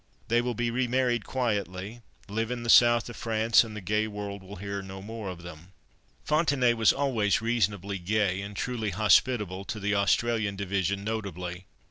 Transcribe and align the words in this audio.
They 0.29 0.41
will 0.41 0.55
be 0.55 0.71
remarried 0.71 1.25
quietly, 1.25 2.01
live 2.27 2.49
in 2.49 2.63
the 2.63 2.71
south 2.71 3.07
of 3.07 3.15
France, 3.15 3.63
and 3.63 3.75
the 3.75 3.81
gay 3.81 4.07
world 4.07 4.41
will 4.41 4.55
hear 4.55 4.81
no 4.81 4.99
more 4.99 5.29
of 5.29 5.43
them." 5.43 5.73
Fontenaye 6.25 6.73
was 6.73 6.91
always 6.91 7.39
reasonably 7.39 7.99
gay 7.99 8.41
and 8.41 8.55
truly 8.55 8.89
hospitable; 8.89 9.63
to 9.65 9.79
the 9.79 9.93
Australian 9.93 10.55
division 10.55 11.03
notably. 11.03 11.67